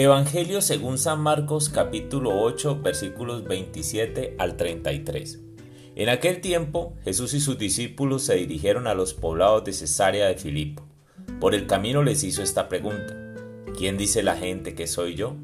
[0.00, 5.40] Evangelio según San Marcos capítulo 8 versículos 27 al 33.
[5.96, 10.36] En aquel tiempo Jesús y sus discípulos se dirigieron a los poblados de Cesarea de
[10.36, 10.84] Filipo.
[11.40, 13.34] Por el camino les hizo esta pregunta.
[13.76, 15.34] ¿Quién dice la gente que soy yo?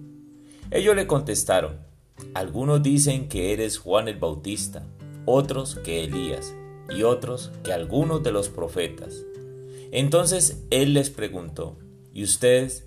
[0.70, 1.80] Ellos le contestaron,
[2.32, 4.86] algunos dicen que eres Juan el Bautista,
[5.24, 6.54] otros que Elías,
[6.96, 9.24] y otros que algunos de los profetas.
[9.90, 11.76] Entonces él les preguntó,
[12.12, 12.86] ¿y ustedes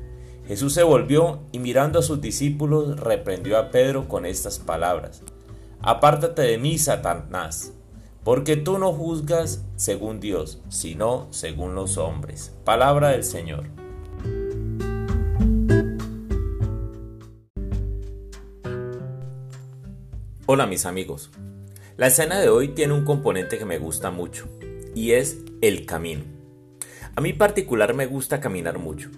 [0.51, 5.21] Jesús se volvió y mirando a sus discípulos reprendió a Pedro con estas palabras.
[5.79, 7.71] Apártate de mí, Satanás,
[8.25, 12.53] porque tú no juzgas según Dios, sino según los hombres.
[12.65, 13.63] Palabra del Señor.
[20.47, 21.31] Hola mis amigos.
[21.95, 24.49] La escena de hoy tiene un componente que me gusta mucho,
[24.95, 26.25] y es el camino.
[27.15, 29.11] A mí particular me gusta caminar mucho.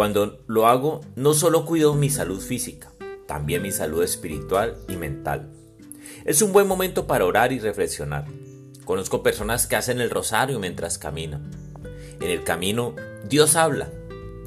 [0.00, 2.90] Cuando lo hago, no solo cuido mi salud física,
[3.26, 5.52] también mi salud espiritual y mental.
[6.24, 8.24] Es un buen momento para orar y reflexionar.
[8.86, 11.50] Conozco personas que hacen el rosario mientras caminan.
[12.18, 12.96] En el camino,
[13.28, 13.92] Dios habla,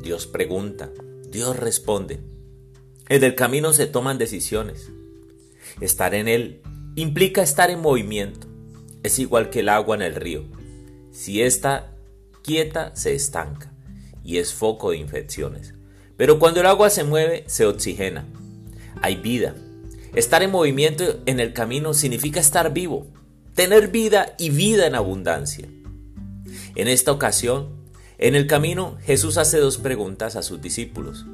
[0.01, 0.89] Dios pregunta,
[1.29, 2.19] Dios responde.
[3.07, 4.89] En el camino se toman decisiones.
[5.81, 6.63] Estar en él
[6.95, 8.47] implica estar en movimiento.
[9.03, 10.45] Es igual que el agua en el río.
[11.11, 11.95] Si está
[12.41, 13.72] quieta, se estanca
[14.23, 15.73] y es foco de infecciones.
[16.17, 18.25] Pero cuando el agua se mueve, se oxigena.
[19.01, 19.55] Hay vida.
[20.15, 23.07] Estar en movimiento en el camino significa estar vivo,
[23.55, 25.67] tener vida y vida en abundancia.
[26.75, 27.69] En esta ocasión,
[28.17, 31.25] en el camino, Jesús hace dos preguntas a sus discípulos.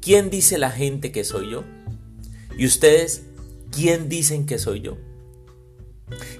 [0.00, 1.64] ¿Quién dice la gente que soy yo?
[2.56, 3.24] ¿Y ustedes
[3.70, 4.96] quién dicen que soy yo?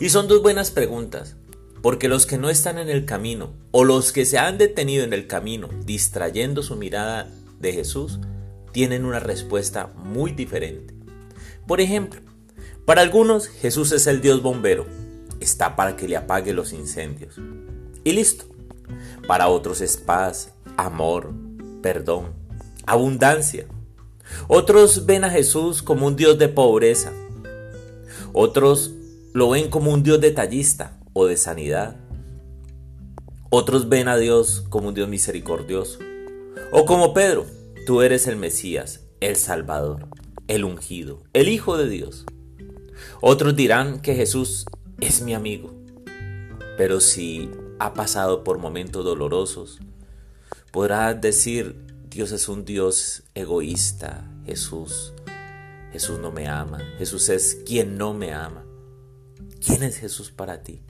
[0.00, 1.36] Y son dos buenas preguntas,
[1.86, 5.12] porque los que no están en el camino o los que se han detenido en
[5.12, 7.30] el camino distrayendo su mirada
[7.60, 8.18] de Jesús
[8.72, 10.94] tienen una respuesta muy diferente.
[11.64, 12.20] Por ejemplo,
[12.84, 14.84] para algunos Jesús es el Dios bombero,
[15.38, 17.36] está para que le apague los incendios.
[18.02, 18.46] Y listo.
[19.28, 21.32] Para otros es paz, amor,
[21.82, 22.32] perdón,
[22.84, 23.64] abundancia.
[24.48, 27.12] Otros ven a Jesús como un Dios de pobreza.
[28.32, 28.90] Otros
[29.32, 31.96] lo ven como un Dios detallista, o de sanidad.
[33.48, 35.98] Otros ven a Dios como un Dios misericordioso.
[36.72, 37.46] O como Pedro,
[37.86, 40.08] tú eres el Mesías, el Salvador,
[40.46, 42.26] el ungido, el Hijo de Dios.
[43.22, 44.66] Otros dirán que Jesús
[45.00, 45.74] es mi amigo.
[46.76, 49.78] Pero si ha pasado por momentos dolorosos,
[50.70, 55.14] podrás decir, Dios es un Dios egoísta, Jesús.
[55.92, 58.66] Jesús no me ama, Jesús es quien no me ama.
[59.64, 60.82] ¿Quién es Jesús para ti?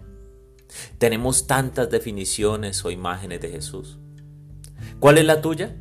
[0.99, 3.99] Tenemos tantas definiciones o imágenes de Jesús.
[4.99, 5.77] ¿Cuál es la tuya?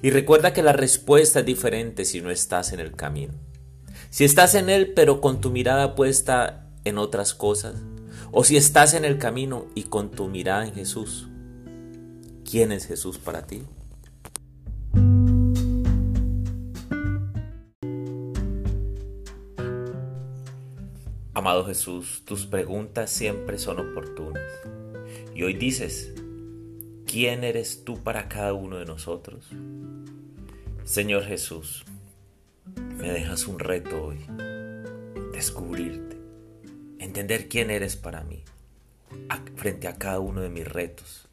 [0.00, 3.34] Y recuerda que la respuesta es diferente si no estás en el camino.
[4.10, 7.76] Si estás en él pero con tu mirada puesta en otras cosas,
[8.30, 11.28] o si estás en el camino y con tu mirada en Jesús,
[12.48, 13.62] ¿quién es Jesús para ti?
[21.34, 24.42] Amado Jesús, tus preguntas siempre son oportunas.
[25.34, 26.12] Y hoy dices,
[27.06, 29.48] ¿quién eres tú para cada uno de nosotros?
[30.84, 31.86] Señor Jesús,
[32.98, 34.18] me dejas un reto hoy,
[35.32, 36.18] descubrirte,
[36.98, 38.44] entender quién eres para mí,
[39.56, 41.28] frente a cada uno de mis retos,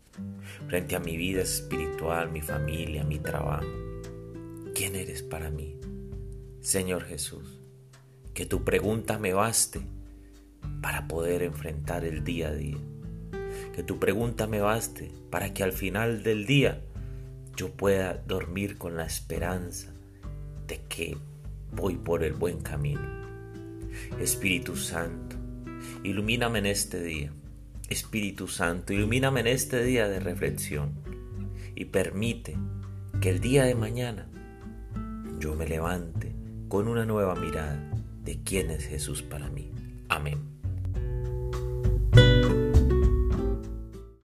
[0.70, 3.68] frente a mi vida espiritual, mi familia, mi trabajo.
[4.74, 5.75] ¿Quién eres para mí?
[6.62, 7.59] Señor Jesús,
[8.39, 9.81] que tu pregunta me baste
[10.81, 12.77] para poder enfrentar el día a día.
[13.75, 16.80] Que tu pregunta me baste para que al final del día
[17.57, 19.91] yo pueda dormir con la esperanza
[20.68, 21.18] de que
[21.74, 23.01] voy por el buen camino.
[24.21, 25.36] Espíritu Santo,
[26.06, 27.33] ilumíname en este día.
[27.89, 30.94] Espíritu Santo, ilumíname en este día de reflexión
[31.75, 32.56] y permite
[33.19, 34.30] que el día de mañana
[35.39, 36.33] yo me levante
[36.69, 39.69] con una nueva mirada de quién es Jesús para mí.
[40.07, 40.49] Amén.